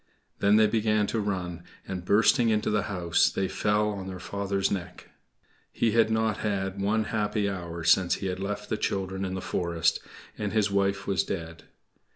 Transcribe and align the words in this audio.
Then 0.39 0.55
they 0.55 0.65
began 0.65 1.05
to 1.05 1.19
run, 1.19 1.61
and, 1.87 2.03
bursting 2.03 2.49
into 2.49 2.71
the 2.71 2.81
house, 2.89 3.29
they 3.29 3.47
fell 3.47 3.89
on 3.89 4.07
their 4.07 4.17
father's 4.17 4.71
neck. 4.71 5.11
He 5.71 5.91
had 5.91 6.09
not 6.09 6.37
had 6.37 6.81
one 6.81 7.03
happy 7.03 7.47
hour 7.47 7.83
since 7.83 8.15
he 8.15 8.25
had 8.25 8.39
left 8.39 8.69
the 8.69 8.77
children 8.77 9.23
in 9.23 9.35
the 9.35 9.41
forest; 9.41 9.99
and 10.39 10.53
his 10.53 10.71
wife 10.71 11.05
was 11.05 11.23
dead. 11.23 11.65